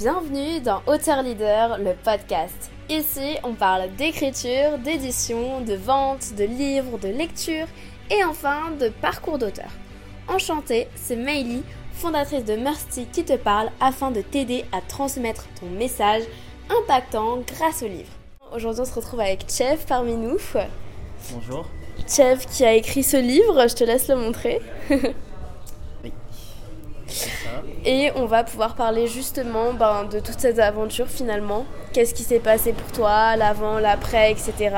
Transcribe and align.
Bienvenue 0.00 0.60
dans 0.60 0.80
Auteur 0.86 1.22
Leader, 1.22 1.76
le 1.76 1.92
podcast. 1.92 2.70
Ici, 2.88 3.36
on 3.44 3.52
parle 3.52 3.94
d'écriture, 3.96 4.78
d'édition, 4.82 5.60
de 5.60 5.74
vente, 5.74 6.34
de 6.38 6.44
livres, 6.44 6.98
de 6.98 7.08
lecture 7.08 7.66
et 8.10 8.24
enfin 8.24 8.70
de 8.80 8.88
parcours 8.88 9.36
d'auteur. 9.36 9.68
Enchantée, 10.26 10.88
c'est 10.94 11.16
Meili, 11.16 11.62
fondatrice 11.92 12.46
de 12.46 12.56
Mercy 12.56 13.08
qui 13.12 13.26
te 13.26 13.36
parle 13.36 13.68
afin 13.78 14.10
de 14.10 14.22
t'aider 14.22 14.64
à 14.72 14.80
transmettre 14.80 15.44
ton 15.60 15.66
message 15.66 16.22
impactant 16.70 17.40
grâce 17.46 17.82
au 17.82 17.86
livre. 17.86 18.12
Aujourd'hui, 18.54 18.80
on 18.80 18.86
se 18.86 18.94
retrouve 18.94 19.20
avec 19.20 19.50
Chef 19.50 19.84
parmi 19.84 20.16
nous. 20.16 20.38
Bonjour. 21.30 21.66
Chef 22.08 22.46
qui 22.46 22.64
a 22.64 22.72
écrit 22.72 23.02
ce 23.02 23.18
livre, 23.18 23.68
je 23.68 23.74
te 23.74 23.84
laisse 23.84 24.08
le 24.08 24.16
montrer. 24.16 24.62
Et 27.84 28.10
on 28.14 28.26
va 28.26 28.44
pouvoir 28.44 28.74
parler 28.74 29.06
justement 29.06 29.72
ben, 29.72 30.04
de 30.04 30.20
toute 30.20 30.38
cette 30.38 30.58
aventure 30.58 31.06
finalement. 31.08 31.64
Qu'est-ce 31.92 32.14
qui 32.14 32.22
s'est 32.22 32.38
passé 32.38 32.72
pour 32.72 32.92
toi, 32.92 33.36
l'avant, 33.36 33.78
l'après, 33.78 34.30
etc. 34.32 34.76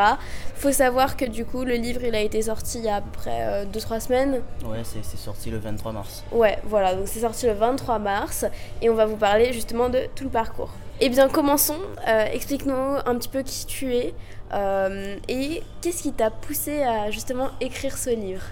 Faut 0.55 0.71
savoir 0.71 1.17
que 1.17 1.25
du 1.25 1.45
coup, 1.45 1.65
le 1.65 1.75
livre 1.75 2.03
il 2.05 2.15
a 2.15 2.21
été 2.21 2.41
sorti 2.43 2.79
il 2.79 2.85
y 2.85 2.89
a 2.89 2.97
à 2.97 3.01
peu 3.01 3.11
près 3.11 3.67
2-3 3.67 4.01
semaines. 4.01 4.43
Ouais, 4.65 4.83
c'est 4.85 5.03
c'est 5.03 5.17
sorti 5.17 5.51
le 5.51 5.59
23 5.59 5.91
mars. 5.93 6.23
Ouais, 6.31 6.59
voilà, 6.65 6.95
donc 6.95 7.09
c'est 7.09 7.21
sorti 7.21 7.47
le 7.47 7.53
23 7.55 7.99
mars 7.99 8.45
et 8.81 8.89
on 8.89 8.95
va 8.95 9.07
vous 9.07 9.17
parler 9.17 9.53
justement 9.53 9.89
de 9.89 10.03
tout 10.15 10.23
le 10.25 10.31
parcours. 10.31 10.71
Eh 11.01 11.09
bien, 11.09 11.29
commençons. 11.29 11.81
Euh, 12.07 12.27
Explique-nous 12.33 12.75
un 13.05 13.17
petit 13.17 13.29
peu 13.29 13.43
qui 13.43 13.67
tu 13.67 13.97
es 13.97 14.15
euh, 14.53 15.17
et 15.29 15.65
qu'est-ce 15.81 16.05
qui 16.05 16.13
t'a 16.13 16.31
poussé 16.31 16.83
à 16.83 17.11
justement 17.11 17.49
écrire 17.61 17.99
ce 17.99 18.11
livre? 18.11 18.45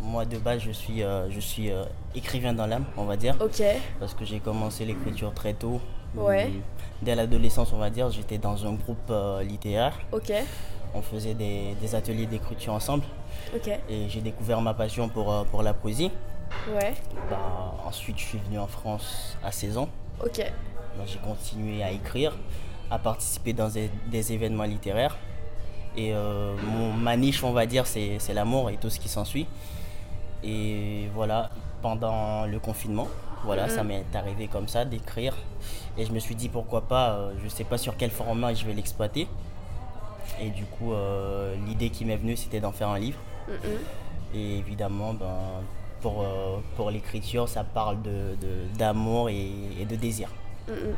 Moi, 0.00 0.24
de 0.24 0.38
base, 0.38 0.60
je 0.60 0.70
suis, 0.72 1.02
euh, 1.02 1.30
je 1.30 1.40
suis 1.40 1.70
euh, 1.70 1.84
écrivain 2.14 2.52
dans 2.52 2.66
l'âme, 2.66 2.84
on 2.96 3.04
va 3.04 3.16
dire. 3.16 3.36
Ok, 3.40 3.62
Parce 4.00 4.12
que 4.14 4.24
j'ai 4.24 4.38
commencé 4.40 4.84
l'écriture 4.84 5.32
très 5.32 5.54
tôt. 5.54 5.80
Ouais. 6.14 6.50
Dès 7.02 7.14
l'adolescence, 7.14 7.72
on 7.72 7.78
va 7.78 7.90
dire, 7.90 8.10
j'étais 8.10 8.38
dans 8.38 8.66
un 8.66 8.74
groupe 8.74 9.10
euh, 9.10 9.42
littéraire. 9.42 9.98
ok, 10.12 10.32
On 10.94 11.02
faisait 11.02 11.34
des, 11.34 11.74
des 11.80 11.94
ateliers 11.94 12.26
d'écriture 12.26 12.72
ensemble. 12.74 13.04
ok, 13.54 13.68
Et 13.88 14.08
j'ai 14.08 14.20
découvert 14.20 14.60
ma 14.60 14.74
passion 14.74 15.08
pour, 15.08 15.44
pour 15.46 15.62
la 15.62 15.72
poésie. 15.74 16.10
ouais, 16.74 16.92
Bah, 17.30 17.74
ensuite, 17.86 18.18
je 18.18 18.24
suis 18.24 18.38
venu 18.38 18.58
en 18.58 18.66
France 18.66 19.36
à 19.42 19.50
16 19.52 19.78
ans. 19.78 19.88
ok, 20.22 20.38
Bah, 20.98 21.04
j'ai 21.06 21.18
continué 21.18 21.82
à 21.82 21.90
écrire, 21.90 22.36
à 22.90 22.98
participer 22.98 23.52
dans 23.52 23.68
des, 23.68 23.90
des 24.08 24.32
événements 24.32 24.64
littéraires. 24.64 25.16
Et 25.96 26.12
euh, 26.12 26.54
mon, 26.72 26.92
ma 26.92 27.16
niche, 27.16 27.42
on 27.42 27.52
va 27.52 27.66
dire, 27.66 27.86
c'est 27.86 28.18
l'amour 28.34 28.68
et 28.70 28.76
tout 28.76 28.90
ce 28.90 29.00
qui 29.00 29.08
s'ensuit. 29.08 29.46
Et 30.44 31.08
voilà, 31.14 31.50
pendant 31.82 32.46
le 32.46 32.58
confinement, 32.58 33.08
voilà, 33.44 33.68
ça 33.68 33.82
m'est 33.82 34.04
arrivé 34.14 34.46
comme 34.48 34.68
ça 34.68 34.84
d'écrire. 34.84 35.34
Et 35.96 36.04
je 36.04 36.12
me 36.12 36.18
suis 36.18 36.34
dit 36.34 36.48
pourquoi 36.48 36.82
pas, 36.82 37.12
euh, 37.12 37.32
je 37.42 37.48
sais 37.48 37.64
pas 37.64 37.78
sur 37.78 37.96
quel 37.96 38.10
format 38.10 38.52
je 38.54 38.64
vais 38.66 38.72
l'exploiter. 38.72 39.26
Et 40.40 40.50
du 40.50 40.64
coup, 40.64 40.92
euh, 40.92 41.54
l'idée 41.66 41.90
qui 41.90 42.04
m'est 42.04 42.16
venue, 42.16 42.36
c'était 42.36 42.60
d'en 42.60 42.72
faire 42.72 42.88
un 42.88 42.98
livre. 42.98 43.18
Mhm. 43.48 43.78
Et 44.34 44.58
évidemment, 44.58 45.14
ben, 45.14 45.36
pour, 46.00 46.22
euh, 46.22 46.58
pour 46.76 46.90
l'écriture, 46.90 47.48
ça 47.48 47.62
parle 47.64 48.02
d'amour 48.02 48.36
de, 48.40 48.78
d'amour 48.78 49.28
et, 49.30 49.50
et 49.80 49.84
de 49.84 49.96
désir. 49.96 50.28
Mhm. 50.68 50.94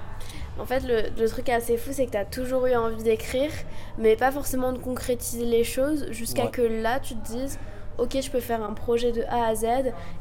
En 0.59 0.65
fait, 0.65 0.81
le, 0.81 1.11
le 1.21 1.29
truc 1.29 1.49
assez 1.51 1.77
fou, 1.77 1.91
c'est 1.93 2.07
que 2.07 2.13
tu 2.13 2.17
as 2.17 2.25
toujours 2.25 2.67
eu 2.67 2.75
envie 2.75 3.03
d'écrire, 3.03 3.51
mais 3.99 4.17
pas 4.17 4.33
forcément 4.33 4.73
de 4.73 4.79
concrétiser 4.79 5.45
les 5.45 5.65
choses, 5.65 6.11
jusqu'à 6.13 6.45
Ouais. 6.45 6.51
que 6.51 6.63
là, 6.63 6.99
tu 6.99 7.15
te 7.15 7.27
dises, 7.27 7.59
ok, 7.99 8.19
je 8.21 8.31
peux 8.31 8.41
faire 8.41 8.63
un 8.63 8.73
projet 8.75 9.13
de 9.13 9.23
A 9.29 9.47
à 9.47 9.55
Z 9.55 9.67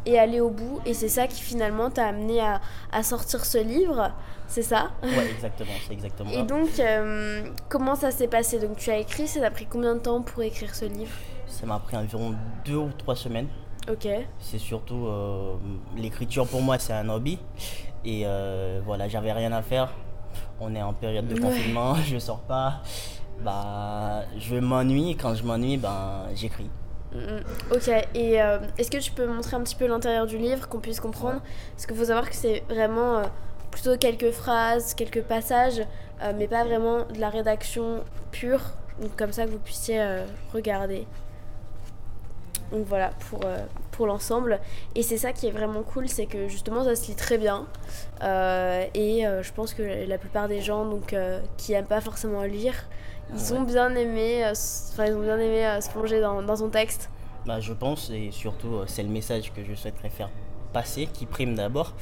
et 0.06 0.18
aller 0.20 0.40
au 0.42 0.50
bout. 0.50 0.80
Et 0.86 0.94
c'est 0.94 1.10
ça 1.10 1.28
qui 1.28 1.42
finalement 1.42 1.90
t'a 1.90 2.08
amené 2.08 2.40
à, 2.42 2.62
à 2.92 3.04
sortir 3.04 3.46
ce 3.46 3.58
livre, 3.58 4.12
c'est 4.48 4.62
ça? 4.62 4.92
Ouais, 5.04 5.30
exactement, 5.32 5.72
c'est 5.88 5.94
exactement 5.94 6.30
Et 6.32 6.44
donc, 6.44 6.70
euh, 6.80 7.44
comment 7.70 7.96
ça 7.96 8.12
s'est 8.12 8.28
passé? 8.28 8.60
Donc, 8.60 8.78
tu 8.78 8.90
as 8.92 8.98
écrit, 8.98 9.28
ça 9.28 9.40
t'a 9.40 9.52
pris 9.52 9.66
combien 9.66 9.96
de 9.96 10.00
temps 10.00 10.22
pour 10.22 10.42
écrire 10.44 10.74
ce 10.76 10.86
livre? 10.86 11.12
Ça 11.48 11.66
m'a 11.66 11.80
pris 11.80 11.96
environ 11.98 12.34
deux 12.66 12.76
ou 12.76 12.90
trois 12.98 13.16
semaines. 13.16 13.48
Ok, 13.90 14.08
C'est 14.40 14.58
surtout 14.58 15.06
euh, 15.06 15.56
l'écriture 15.96 16.48
pour 16.48 16.62
moi, 16.62 16.80
c'est 16.80 16.94
un 16.94 17.08
hobby. 17.10 17.38
Et 18.04 18.24
euh, 18.26 18.82
voilà, 18.84 19.08
j'avais 19.08 19.32
rien 19.32 19.52
à 19.52 19.62
faire. 19.62 19.94
On 20.60 20.74
est 20.76 20.82
en 20.82 20.94
période 20.94 21.28
de 21.28 21.36
Ouais. 21.36 21.40
confinement, 21.42 21.94
je 22.06 22.18
sors 22.18 22.40
pas. 22.42 22.82
Bah, 23.44 24.24
je 24.40 24.56
m'ennuie. 24.56 25.16
Quand 25.18 25.36
je 25.36 25.44
m'ennuie, 25.44 25.78
ben, 25.78 26.24
j'écris. 26.34 26.70
Mhm. 27.16 27.44
Ok, 27.72 27.88
et 28.14 28.42
euh, 28.42 28.60
est-ce 28.78 28.92
que 28.92 28.98
tu 28.98 29.12
peux 29.12 29.26
montrer 29.26 29.56
un 29.56 29.62
petit 29.62 29.76
peu 29.76 29.88
l'intérieur 29.88 30.26
du 30.26 30.38
livre, 30.38 30.68
qu'on 30.68 30.80
puisse 30.80 31.00
comprendre? 31.00 31.42
Parce 31.72 31.86
qu'il 31.86 31.96
faut 31.96 32.06
savoir 32.06 32.30
que 32.30 32.36
c'est 32.36 32.64
vraiment 32.68 33.20
euh, 33.20 33.24
plutôt 33.72 33.98
quelques 33.98 34.32
phrases, 34.32 34.94
quelques 34.94 35.22
passages, 35.22 35.82
euh, 36.22 36.34
mais 36.36 36.48
pas 36.48 36.66
vraiment 36.66 37.06
de 37.06 37.20
la 37.20 37.30
rédaction 37.30 38.04
pure, 38.32 38.62
donc 39.02 39.16
comme 39.16 39.32
ça 39.32 39.46
que 39.46 39.52
vous 39.52 39.60
puissiez 39.60 40.04
regarder. 40.54 41.08
Donc 42.72 42.86
voilà, 42.88 43.12
pour, 43.30 43.42
pour 43.92 44.08
l'ensemble. 44.08 44.60
Et 44.96 45.04
c'est 45.04 45.18
ça 45.18 45.32
qui 45.32 45.48
est 45.48 45.52
vraiment 45.52 45.84
cool, 45.84 46.10
c'est 46.10 46.26
que 46.26 46.50
justement 46.50 46.84
ça 46.84 46.96
se 46.96 47.08
lit 47.08 47.16
très 47.16 47.38
bien. 47.38 47.66
Et 48.22 49.24
je 49.24 49.54
pense 49.54 49.74
que 49.74 50.08
la 50.08 50.18
plupart 50.18 50.48
des 50.48 50.62
gens 50.62 50.86
donc, 50.86 51.16
qui 51.58 51.72
n'aiment 51.74 51.86
pas 51.86 52.02
forcément 52.02 52.44
lire, 52.44 52.74
ils 53.34 53.54
Ouais. 53.54 53.58
ont 53.60 53.64
bien 53.64 53.94
aimé, 53.96 54.46
euh, 54.46 54.52
enfin, 54.94 55.06
ils 55.08 55.14
ont 55.14 55.22
bien 55.22 55.38
aimé 55.38 55.66
euh, 55.66 55.82
se 55.82 55.90
plonger 55.90 56.22
dans, 56.22 56.42
dans 56.42 56.56
ton 56.58 56.70
texte. 56.70 57.10
Bah, 57.46 57.60
je 57.60 57.74
pense, 57.74 58.10
et 58.10 58.32
surtout, 58.32 58.76
euh, 58.76 58.86
c'est 58.88 59.04
le 59.04 59.10
message 59.10 59.52
que 59.54 59.64
je 59.64 59.74
souhaiterais 59.76 60.10
faire 60.10 60.30
passer 60.74 61.08
qui 61.08 61.26
prime 61.26 61.56
d'abord. 61.56 61.94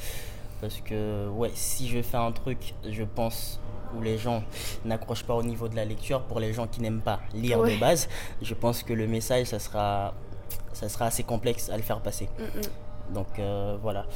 Parce 0.60 0.80
que, 0.80 1.28
ouais, 1.28 1.50
si 1.54 1.88
je 1.88 2.00
fais 2.00 2.16
un 2.16 2.32
truc, 2.32 2.74
je 2.88 3.02
pense, 3.04 3.60
où 3.96 4.00
les 4.00 4.16
gens 4.16 4.42
n'accrochent 4.84 5.24
pas 5.24 5.34
au 5.34 5.42
niveau 5.42 5.68
de 5.68 5.76
la 5.76 5.84
lecture, 5.84 6.22
pour 6.22 6.40
les 6.40 6.52
gens 6.54 6.66
qui 6.66 6.80
n'aiment 6.80 7.02
pas 7.02 7.20
lire 7.34 7.58
Ouais. 7.60 7.74
de 7.74 7.80
base, 7.80 8.08
je 8.40 8.54
pense 8.54 8.82
que 8.82 8.92
le 8.94 9.06
message, 9.06 9.46
ça 9.48 9.58
sera, 9.58 10.14
ça 10.72 10.88
sera 10.88 11.06
assez 11.06 11.22
complexe 11.22 11.68
à 11.68 11.76
le 11.76 11.82
faire 11.82 12.00
passer. 12.00 12.28
Mm, 12.38 12.42
mm. 13.10 13.14
Donc, 13.14 13.38
euh, 13.38 13.76
voilà. 13.82 14.06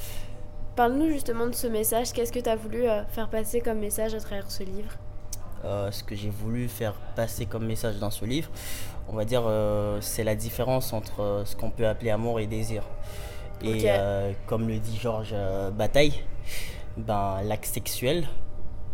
Parle-nous 0.76 1.10
justement 1.10 1.46
de 1.46 1.52
ce 1.54 1.66
message. 1.66 2.12
Qu'est-ce 2.12 2.32
que 2.32 2.38
tu 2.38 2.48
as 2.48 2.56
voulu 2.56 2.84
faire 3.10 3.28
passer 3.28 3.60
comme 3.60 3.80
message 3.80 4.14
à 4.14 4.20
travers 4.20 4.50
ce 4.50 4.62
livre? 4.62 4.92
Euh, 5.64 5.90
ce 5.90 6.04
que 6.04 6.14
j'ai 6.14 6.30
voulu 6.30 6.68
faire 6.68 6.94
passer 7.16 7.46
comme 7.46 7.66
message 7.66 7.96
dans 7.96 8.10
ce 8.10 8.24
livre, 8.24 8.48
on 9.08 9.16
va 9.16 9.24
dire, 9.24 9.42
euh, 9.46 9.98
c'est 10.00 10.22
la 10.22 10.36
différence 10.36 10.92
entre 10.92 11.20
euh, 11.20 11.44
ce 11.44 11.56
qu'on 11.56 11.70
peut 11.70 11.86
appeler 11.86 12.10
amour 12.10 12.38
et 12.38 12.46
désir. 12.46 12.84
Et 13.60 13.88
comme 14.46 14.68
le 14.68 14.78
dit 14.78 14.96
Georges 14.96 15.34
Bataille, 15.76 16.22
ben, 16.96 17.42
l'acte 17.42 17.64
sexuel 17.64 18.24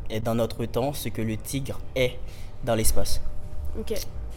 est 0.09 0.21
dans 0.21 0.35
notre 0.35 0.65
temps 0.65 0.95
ce 0.95 1.11
que 1.11 1.21
le 1.21 1.37
tigre 1.37 1.79
est 1.95 2.19
dans 2.65 2.75
l'espace. 2.75 3.21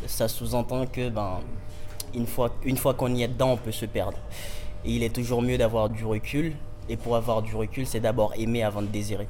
Ça 0.05 0.27
sous-entend 0.27 0.85
que 0.85 1.07
ben, 1.07 1.39
une 2.13 2.27
fois, 2.27 2.51
une 2.65 2.75
fois 2.75 2.93
qu'on 2.93 3.15
y 3.15 3.23
est 3.23 3.29
dedans, 3.29 3.51
on 3.51 3.57
peut 3.57 3.71
se 3.71 3.85
perdre. 3.85 4.17
Et 4.83 4.91
il 4.91 5.03
est 5.03 5.15
toujours 5.15 5.41
mieux 5.41 5.57
d'avoir 5.57 5.89
du 5.89 6.03
recul. 6.03 6.57
Et 6.89 6.97
pour 6.97 7.15
avoir 7.15 7.41
du 7.41 7.55
recul, 7.55 7.87
c'est 7.87 8.01
d'abord 8.01 8.33
aimer 8.35 8.63
avant 8.63 8.81
de 8.81 8.87
désirer. 8.87 9.27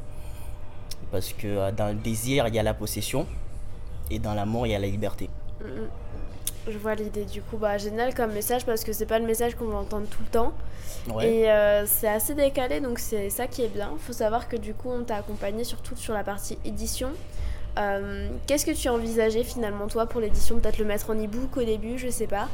Parce 1.12 1.34
que 1.34 1.48
euh, 1.48 1.72
dans 1.72 1.88
le 1.88 1.96
désir, 1.96 2.48
il 2.48 2.56
y 2.56 2.60
a 2.60 2.64
la 2.64 2.74
possession. 2.74 3.26
Et 4.10 4.20
dans 4.20 4.34
l'amour, 4.34 4.68
il 4.68 4.72
y 4.72 4.76
a 4.76 4.80
la 4.80 4.88
liberté. 4.88 5.30
Je 6.68 6.78
vois 6.78 6.96
l'idée 6.96 7.26
du 7.26 7.42
coup. 7.42 7.58
Bah, 7.58 7.78
génial 7.78 8.14
comme 8.14 8.34
message 8.34 8.66
parce 8.66 8.84
que 8.84 8.92
c'est 8.94 9.06
pas 9.06 9.20
le 9.20 9.26
message 9.26 9.56
qu'on 9.56 9.68
va 9.68 9.78
entendre 9.78 10.08
tout 10.08 10.22
le 10.22 10.30
temps. 10.30 10.54
Ouais. 11.14 11.30
Et 11.30 11.52
euh, 11.52 11.86
c'est 11.86 12.08
assez 12.08 12.34
décalé 12.34 12.82
donc 12.82 13.00
c'est 13.00 13.30
ça 13.30 13.48
qui 13.48 13.62
est 13.64 13.70
bien. 13.70 13.92
faut 14.00 14.14
savoir 14.14 14.50
que 14.50 14.58
du 14.58 14.74
coup 14.74 14.90
on 14.90 15.04
t'a 15.04 15.16
accompagné 15.16 15.64
surtout 15.64 15.96
sur 15.96 16.14
la 16.14 16.24
partie 16.24 16.58
édition. 16.66 17.10
Euh, 17.78 18.30
Qu'est-ce 18.48 18.66
que 18.66 18.72
tu 18.72 18.90
envisageais 18.90 19.44
finalement 19.44 19.88
toi 19.88 20.08
pour 20.08 20.20
l'édition? 20.20 20.60
Peut-être 20.60 20.80
le 20.80 20.86
mettre 20.86 21.10
en 21.12 21.14
e-book 21.14 21.58
au 21.58 21.64
début, 21.64 21.98
je 21.98 22.10
sais 22.10 22.28
pas. 22.28 22.50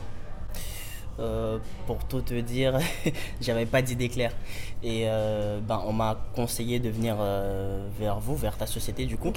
Euh, 1.19 1.59
pour 1.85 2.03
tout 2.05 2.21
te 2.21 2.33
dire, 2.33 2.79
j'avais 3.41 3.65
pas 3.67 3.81
d'idée 3.81 4.09
claire. 4.09 4.33
Et 4.81 5.03
euh, 5.05 5.59
ben, 5.61 5.81
on 5.85 5.93
m'a 5.93 6.17
conseillé 6.35 6.79
de 6.79 6.89
venir 6.89 7.17
euh, 7.19 7.87
vers 7.99 8.19
vous, 8.19 8.35
vers 8.35 8.57
ta 8.57 8.65
société 8.65 9.05
du 9.05 9.17
coup. 9.17 9.31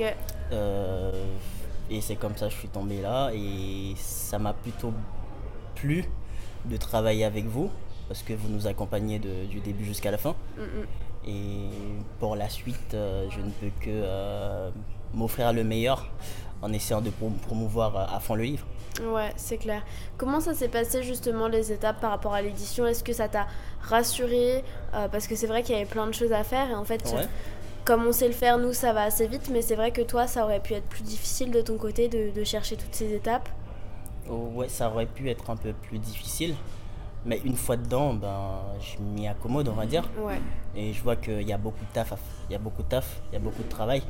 Et 1.89 2.01
c'est 2.01 2.17
comme 2.17 2.37
ça 2.37 2.47
que 2.47 2.53
je 2.53 2.59
suis 2.59 2.69
tombé 2.69 3.01
là. 3.01 3.31
Et 3.35 3.95
ça 3.97 4.39
m'a 4.39 4.53
plutôt 4.55 4.93
plu 5.75 6.05
de 6.65 6.77
travailler 6.77 7.25
avec 7.25 7.45
vous. 7.45 7.71
Parce 8.09 8.23
que 8.23 8.33
vous 8.33 8.49
nous 8.49 8.67
accompagnez 8.67 9.19
de- 9.19 9.47
du 9.47 9.61
début 9.61 9.85
jusqu'à 9.85 10.11
la 10.11 10.19
fin. 10.19 10.35
Mm. 10.57 11.29
Et 11.29 11.69
pour 12.21 12.37
la 12.37 12.49
suite, 12.49 12.93
je 12.93 13.41
ne 13.41 13.51
peux 13.61 13.71
que 13.81 14.71
m'offrir 15.13 15.53
le 15.53 15.65
meilleur 15.65 16.07
en 16.63 16.73
essayant 16.73 17.01
de 17.01 17.11
prom- 17.11 17.37
promouvoir 17.47 17.97
euh, 17.97 18.17
à 18.17 18.21
fond 18.21 18.35
le 18.35 18.45
livre. 18.45 18.67
Ouais, 19.03 19.33
c'est 19.37 19.59
clair. 19.59 19.83
Comment 20.17 20.41
ça 20.41 20.55
s'est 20.55 20.69
passé 20.69 21.03
justement 21.03 21.49
les 21.49 21.71
étapes 21.71 22.01
par 22.01 22.11
rapport 22.11 22.33
à 22.35 22.41
l'édition? 22.41 22.87
Est-ce 22.87 23.05
que 23.05 23.13
ça 23.13 23.29
t'a 23.29 23.47
rassuré? 23.83 24.65
Euh, 24.95 25.09
Parce 25.09 25.27
que 25.27 25.37
c'est 25.37 25.47
vrai 25.47 25.63
qu'il 25.63 25.75
y 25.75 25.79
avait 25.79 25.85
plein 25.89 26.07
de 26.07 26.13
choses 26.13 26.33
à 26.33 26.45
faire 26.45 26.71
et 26.71 26.75
en 26.75 26.85
fait, 26.85 27.05
Ouais. 27.15 27.27
comme 27.85 28.07
on 28.07 28.13
sait 28.13 28.27
le 28.27 28.33
faire, 28.35 28.57
nous, 28.59 28.73
ça 28.73 28.93
va 28.95 29.03
assez 29.03 29.27
vite, 29.27 29.51
mais 29.53 29.61
c'est 29.61 29.77
vrai 29.77 29.91
que 29.93 30.01
toi, 30.01 30.27
ça 30.27 30.45
aurait 30.45 30.61
pu 30.61 30.73
être 30.75 30.87
plus 30.89 31.03
difficile 31.03 31.51
de 31.51 31.61
ton 31.61 31.77
côté 31.77 32.09
de, 32.09 32.31
de 32.31 32.45
chercher 32.45 32.77
toutes 32.77 32.95
ces 32.95 33.13
étapes? 33.15 33.49
Oh, 34.31 34.51
ouais, 34.55 34.69
ça 34.69 34.89
aurait 34.91 35.07
pu 35.07 35.29
être 35.31 35.51
un 35.51 35.57
peu 35.57 35.73
plus 35.75 35.99
difficile. 35.99 36.55
Mais 37.27 37.41
une 37.45 37.57
fois 37.57 37.77
dedans, 37.77 38.15
ben, 38.15 38.61
je 38.81 39.03
m'y 39.03 39.27
accommode, 39.27 39.69
on 39.69 39.75
va 39.75 39.85
dire. 39.85 40.09
Ouais. 40.19 40.41
Et 40.77 40.93
je 40.93 41.03
vois 41.03 41.17
qu'il 41.17 41.43
y 41.43 41.53
a 41.53 41.59
beaucoup 41.59 41.85
de 41.85 41.93
taf, 41.93 42.13
il 42.49 42.53
y 42.53 42.57
a 42.57 42.59
beaucoup 42.59 42.83
de 42.83 42.89
taf, 42.89 43.21
il 43.31 43.35
y 43.35 43.37
a 43.37 43.41
beaucoup 43.41 43.63
de 43.63 43.69
travail. 43.69 44.03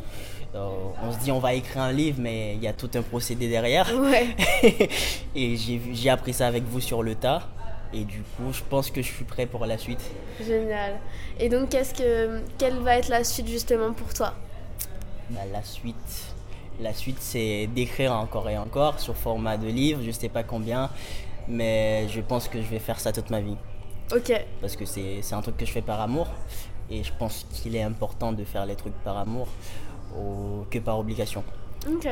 Euh, 0.55 0.69
on 1.03 1.13
se 1.13 1.19
dit 1.19 1.33
on 1.33 1.39
va 1.39 1.55
écrire 1.55 1.83
un 1.83 1.93
livre, 1.93 2.19
mais 2.21 2.55
il 2.55 2.63
y 2.63 2.69
a 2.69 2.73
tout 2.73 2.91
un 2.95 3.03
procédé 3.03 3.49
derrière. 3.49 3.91
Ouais. 3.99 4.29
et 5.35 5.57
j'ai 5.57 6.11
appris 6.11 6.35
ça 6.35 6.47
avec 6.47 6.65
vous 6.65 6.81
sur 6.81 7.03
le 7.03 7.15
tas. 7.15 7.43
Et 7.93 8.05
du 8.05 8.21
coup, 8.37 8.53
je 8.53 8.63
pense 8.69 8.91
que 8.91 9.01
je 9.01 9.07
suis 9.07 9.25
prêt 9.25 9.47
pour 9.47 9.65
la 9.65 9.79
suite. 9.79 10.11
Génial. 10.45 10.99
Et 11.39 11.49
donc, 11.49 11.71
qu'est-ce 11.71 11.95
que, 11.95 12.43
quelle 12.59 12.79
va 12.79 12.99
être 12.99 13.09
la 13.09 13.25
suite 13.25 13.49
justement 13.49 13.93
pour 13.93 14.13
toi? 14.13 14.35
Bah, 15.31 15.41
la 15.53 15.63
suite, 15.63 16.35
la 16.81 16.93
suite 16.93 17.19
c'est 17.21 17.69
d'écrire 17.69 18.13
encore 18.13 18.49
et 18.51 18.59
encore 18.59 19.01
sur 19.01 19.17
format 19.17 19.57
de 19.57 19.67
livre. 19.67 20.01
Je 20.05 20.11
sais 20.11 20.29
pas 20.29 20.43
combien, 20.43 20.91
mais 21.49 22.09
je 22.09 22.21
pense 22.21 22.49
que 22.49 22.61
je 22.61 22.67
vais 22.69 22.79
faire 22.79 23.01
ça 23.01 23.13
toute 23.13 23.31
ma 23.31 23.41
vie. 23.41 23.57
Ok. 24.15 24.33
Parce 24.61 24.77
que 24.77 24.85
c'est 24.85 25.21
un 25.33 25.41
truc 25.43 25.57
que 25.57 25.67
je 25.67 25.73
fais 25.73 25.83
par 25.83 26.01
amour. 26.01 26.29
Et 26.91 27.03
je 27.03 27.13
pense 27.19 27.45
qu'il 27.53 27.75
est 27.75 27.83
important 27.83 28.33
de 28.33 28.45
faire 28.45 28.65
les 28.65 28.77
trucs 28.77 28.95
par 29.03 29.17
amour 29.17 29.49
au- 30.17 30.65
que 30.71 30.79
par 30.79 30.99
obligation. 30.99 31.43
Ok. 31.91 32.09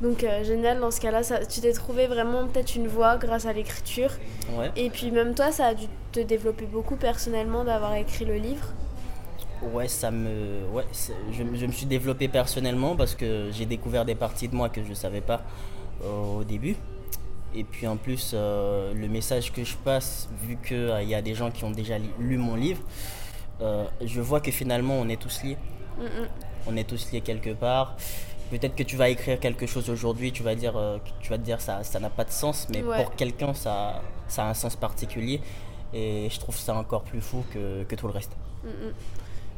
Donc, 0.00 0.24
euh, 0.24 0.42
génial. 0.42 0.80
Dans 0.80 0.90
ce 0.90 0.98
cas-là, 1.02 1.20
tu 1.46 1.60
t'es 1.60 1.72
trouvé 1.74 2.06
vraiment 2.06 2.46
peut-être 2.46 2.74
une 2.74 2.86
voie 2.88 3.18
grâce 3.18 3.44
à 3.44 3.52
l'écriture. 3.52 4.10
Ouais. 4.58 4.70
Et 4.76 4.88
puis, 4.88 5.10
même 5.10 5.34
toi, 5.34 5.52
ça 5.52 5.66
a 5.66 5.74
dû 5.74 5.84
te 6.12 6.20
développer 6.20 6.64
beaucoup 6.64 6.96
personnellement 6.96 7.64
d'avoir 7.64 7.94
écrit 7.96 8.24
le 8.24 8.36
livre. 8.36 8.68
Ouais, 9.74 9.88
ça 9.88 10.10
me, 10.10 10.64
ouais, 10.72 10.86
je, 11.30 11.42
je 11.54 11.66
me 11.66 11.72
suis 11.72 11.84
développé 11.84 12.28
personnellement 12.28 12.96
parce 12.96 13.14
que 13.14 13.50
j'ai 13.52 13.66
découvert 13.66 14.06
des 14.06 14.14
parties 14.14 14.48
de 14.48 14.54
moi 14.56 14.70
que 14.70 14.82
je 14.82 14.88
ne 14.88 14.94
savais 14.94 15.20
pas 15.20 15.42
euh, 16.02 16.38
au 16.38 16.44
début. 16.44 16.76
Et 17.54 17.64
puis 17.64 17.86
en 17.86 17.96
plus, 17.96 18.32
euh, 18.34 18.92
le 18.94 19.08
message 19.08 19.52
que 19.52 19.64
je 19.64 19.76
passe, 19.76 20.28
vu 20.42 20.56
qu'il 20.64 20.92
il 21.02 21.08
y 21.08 21.14
a 21.14 21.22
des 21.22 21.34
gens 21.34 21.50
qui 21.50 21.64
ont 21.64 21.70
déjà 21.72 21.96
lu 22.18 22.36
mon 22.38 22.54
livre, 22.54 22.82
euh, 23.60 23.84
je 24.04 24.20
vois 24.20 24.40
que 24.40 24.50
finalement 24.50 24.94
on 24.94 25.08
est 25.08 25.20
tous 25.20 25.42
liés. 25.42 25.56
Mm, 25.98 26.02
mm. 26.04 26.28
On 26.68 26.76
est 26.76 26.84
tous 26.88 27.10
liés 27.12 27.20
quelque 27.20 27.50
part. 27.54 27.96
Peut-être 28.50 28.74
que 28.74 28.82
tu 28.82 28.96
vas 28.96 29.08
écrire 29.08 29.38
quelque 29.40 29.66
chose 29.66 29.90
aujourd'hui, 29.90 30.32
tu 30.32 30.42
vas 30.42 30.54
dire, 30.54 30.76
euh, 30.76 30.98
tu 31.20 31.30
vas 31.30 31.38
te 31.38 31.42
dire 31.42 31.60
ça, 31.60 31.82
ça 31.84 32.00
n'a 32.00 32.10
pas 32.10 32.24
de 32.24 32.30
sens, 32.30 32.66
mais 32.70 32.82
Ouais. 32.82 32.96
pour 33.02 33.14
quelqu'un 33.14 33.54
ça, 33.54 34.02
ça 34.28 34.44
a 34.44 34.50
un 34.50 34.54
sens 34.54 34.76
particulier. 34.76 35.40
Et 35.92 36.28
je 36.30 36.38
trouve 36.38 36.56
ça 36.56 36.74
encore 36.76 37.02
plus 37.02 37.20
fou 37.20 37.44
que, 37.52 37.82
que 37.84 37.94
tout 37.96 38.06
le 38.06 38.12
reste. 38.12 38.32
Mm. 38.64 38.68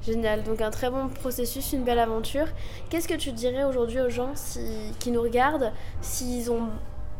Génial, 0.04 0.42
donc 0.42 0.60
un 0.60 0.70
très 0.70 0.90
bon 0.90 1.08
processus, 1.08 1.72
une 1.72 1.84
belle 1.84 1.98
aventure. 2.00 2.46
Qu'est-ce 2.90 3.06
que 3.06 3.14
tu 3.14 3.30
dirais 3.32 3.62
aujourd'hui 3.64 4.00
aux 4.00 4.10
gens 4.10 4.32
si- 4.34 4.92
qui 4.98 5.10
nous 5.12 5.22
regardent, 5.22 5.72
s'ils 6.00 6.46
n'ont 6.46 6.70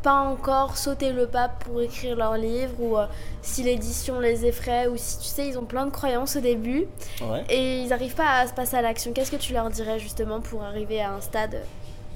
pas 0.03 0.21
encore 0.21 0.77
sauté 0.77 1.13
le 1.13 1.27
pas 1.27 1.49
pour 1.49 1.81
écrire 1.81 2.17
leur 2.17 2.37
livre, 2.37 2.73
ou 2.81 2.97
euh, 2.99 3.07
si 3.43 3.63
l'édition 3.63 4.19
les 4.21 4.45
effraie, 4.47 4.87
ou 4.89 4.95
si 4.97 5.19
tu 5.19 5.25
sais, 5.27 5.47
ils 5.49 5.59
ont 5.59 5.65
plein 5.65 5.87
de 5.87 5.91
croyances 5.91 6.37
au 6.37 6.41
début 6.41 6.87
Ouais. 7.23 7.45
et 7.49 7.79
ils 7.83 7.89
n'arrivent 7.89 8.15
pas 8.15 8.41
à 8.41 8.47
se 8.47 8.53
passer 8.53 8.77
à 8.77 8.83
l'action. 8.83 9.13
Qu'est-ce 9.13 9.31
que 9.31 9.37
tu 9.37 9.53
leur 9.53 9.71
dirais 9.71 9.99
justement 9.99 10.41
pour 10.41 10.63
arriver 10.63 11.01
à 11.01 11.13
un 11.13 11.21
stade 11.21 11.63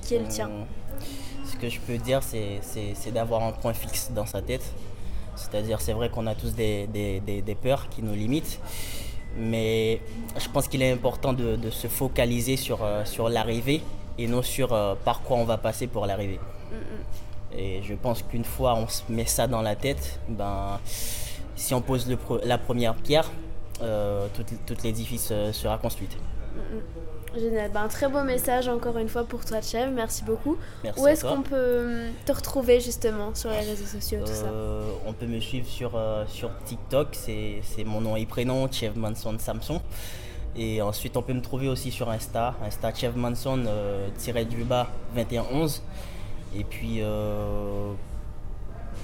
qui 0.03 0.15
est 0.15 0.19
le 0.19 0.27
tien 0.29 0.49
Euh, 0.49 0.65
Ce 1.45 1.57
que 1.57 1.69
je 1.69 1.79
peux 1.81 1.97
dire, 1.99 2.23
c'est- 2.23 3.11
d'avoir 3.13 3.43
un 3.45 3.53
point 3.53 3.73
fixe 3.73 4.11
dans 4.13 4.27
sa 4.27 4.43
tête. 4.43 4.65
C'est-à-dire, 5.37 5.81
c'est 5.81 5.93
vrai 5.93 6.09
qu'on 6.11 6.27
a 6.27 6.35
tous 6.35 6.55
des, 6.55 6.87
des- 6.89 7.21
des- 7.21 7.43
des 7.43 7.55
peurs 7.55 7.89
qui 7.89 8.03
nous 8.03 8.15
limitent, 8.15 8.59
mais 9.37 10.01
je 10.39 10.49
pense 10.49 10.67
qu'il 10.67 10.83
est 10.83 10.91
important 10.93 11.33
de, 11.33 11.57
de 11.57 11.71
se 11.71 11.87
focaliser 11.89 12.57
sur, 12.57 12.83
euh, 12.83 13.05
sur 13.05 13.29
l'arrivée 13.29 13.83
et 14.19 14.27
non 14.27 14.43
sur 14.43 14.69
par 15.05 15.21
quoi 15.23 15.37
on 15.37 15.45
va 15.45 15.59
passer 15.59 15.87
pour 15.87 16.07
l'arrivée. 16.07 16.41
Et 17.53 17.83
je 17.83 17.95
pense 17.95 18.23
qu'une 18.23 18.45
fois 18.45 18.75
on 18.75 18.89
se 18.89 19.03
met 19.09 19.27
ça 19.27 19.47
dans 19.47 19.63
la 19.63 19.77
tête, 19.77 20.21
ben, 20.29 20.81
si 21.55 21.75
on 21.75 21.81
pose 21.81 22.09
le 22.09 22.19
la 22.45 22.59
première 22.59 22.95
pierre, 22.95 23.31
euh, 23.83 24.27
tout, 24.35 24.45
tout 24.67 24.77
l'édifice 24.83 25.29
euh, 25.31 25.53
sera 25.53 25.79
construit. 25.79 26.09
Génial, 27.39 27.71
Ben, 27.71 27.83
un 27.83 27.89
très 27.89 28.09
beau 28.09 28.23
message 28.23 28.69
encore 28.69 28.97
une 28.99 29.09
fois 29.09 29.25
pour 29.25 29.45
toi, 29.45 29.61
Chev, 29.61 29.91
merci 29.93 30.25
beaucoup. 30.25 30.57
Merci 30.83 31.01
Où 31.01 31.07
est-ce 31.07 31.25
qu'on 31.25 31.43
peut 31.43 32.07
hum, 32.07 32.13
te 32.25 32.33
retrouver 32.33 32.81
justement 32.81 33.35
sur 33.35 33.51
les 33.51 33.61
réseaux 33.61 33.85
sociaux, 33.85 34.21
tout 34.25 34.33
ça 34.33 34.47
Euh, 34.47 34.91
on 35.07 35.13
peut 35.13 35.27
me 35.27 35.41
suivre 35.41 35.67
sur, 35.67 35.93
euh, 35.97 36.25
sur 36.29 36.51
TikTok, 36.65 37.09
c'est 37.15 37.85
mon 37.85 38.01
nom 38.01 38.17
et 38.17 38.27
prénom, 38.27 38.71
Chev 38.71 38.97
Manson 38.97 39.37
Samson. 39.39 39.81
Et 40.57 40.81
ensuite, 40.81 41.17
on 41.19 41.23
peut 41.23 41.35
me 41.35 41.43
trouver 41.43 41.69
aussi 41.69 41.91
sur 41.91 42.09
Insta, 42.09 42.55
Insta 42.65 42.95
Chev 42.95 43.17
Manson, 43.17 43.63
euh, 43.67 44.09
tiré 44.17 44.47
du 44.47 44.65
bas 44.65 44.89
2111. 45.15 45.83
Et 46.55 46.65
puis, 46.65 46.99
euh, 47.01 47.93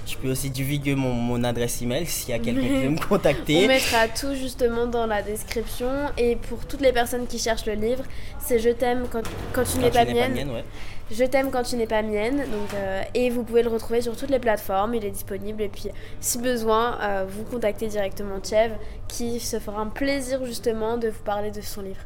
je 0.05 0.17
peux 0.17 0.29
aussi 0.31 0.49
divulguer 0.49 0.95
mon, 0.95 1.13
mon 1.13 1.43
adresse 1.43 1.81
email 1.81 2.05
s'il 2.05 2.29
y 2.29 2.33
a 2.33 2.39
quelqu'un 2.39 2.61
qui 2.61 2.67
veut 2.83 2.89
me 2.89 2.97
On 3.03 3.07
contacter. 3.07 3.67
mettra 3.67 4.07
tout 4.07 4.33
justement 4.35 4.85
dans 4.85 5.05
la 5.07 5.21
description. 5.21 5.89
Et 6.17 6.35
pour 6.35 6.65
toutes 6.65 6.81
les 6.81 6.91
personnes 6.91 7.27
qui 7.27 7.39
cherchent 7.39 7.65
le 7.65 7.73
livre, 7.73 8.03
c'est 8.39 8.59
Je 8.59 8.69
t'aime 8.69 9.07
quand, 9.11 9.21
quand 9.53 9.63
tu 9.63 9.75
Quand 9.77 9.81
n'es 9.81 9.89
tu 9.91 9.97
pas 9.97 10.05
n'es 10.05 10.13
mienne. 10.13 10.33
mienne, 10.33 10.51
ouais. 10.51 10.63
Je 11.11 11.25
t'aime 11.25 11.51
quand 11.51 11.63
tu 11.63 11.75
n'es 11.75 11.85
pas 11.85 12.01
mienne. 12.01 12.37
Donc, 12.37 12.73
euh, 12.75 13.01
et 13.13 13.29
vous 13.29 13.43
pouvez 13.43 13.61
le 13.61 13.69
retrouver 13.69 14.01
sur 14.01 14.15
toutes 14.15 14.29
les 14.29 14.39
plateformes. 14.39 14.95
Il 14.95 15.05
est 15.05 15.11
disponible. 15.11 15.61
Et 15.61 15.67
puis, 15.69 15.89
si 16.21 16.37
besoin, 16.39 16.97
euh, 17.01 17.25
vous 17.27 17.43
contactez 17.43 17.87
directement 17.87 18.37
Chev 18.43 18.71
qui 19.09 19.39
se 19.39 19.59
fera 19.59 19.81
un 19.81 19.87
plaisir 19.87 20.43
justement 20.45 20.97
de 20.97 21.09
vous 21.09 21.21
parler 21.23 21.51
de 21.51 21.61
son 21.61 21.81
livre. 21.81 21.99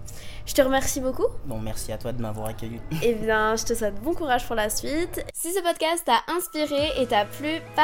Je 0.45 0.53
te 0.53 0.61
remercie 0.61 0.99
beaucoup. 0.99 1.27
Bon, 1.45 1.59
merci 1.59 1.91
à 1.91 1.97
toi 1.97 2.11
de 2.11 2.21
m'avoir 2.21 2.47
accueilli. 2.47 2.79
Et 3.03 3.13
bien, 3.13 3.55
je 3.55 3.65
te 3.65 3.73
souhaite 3.75 3.95
bon 4.01 4.13
courage 4.13 4.45
pour 4.45 4.55
la 4.55 4.69
suite. 4.69 5.23
Si 5.33 5.53
ce 5.53 5.61
podcast 5.61 6.03
t'a 6.05 6.19
inspiré 6.33 6.89
et 6.99 7.05
t'a 7.05 7.25
plu, 7.25 7.49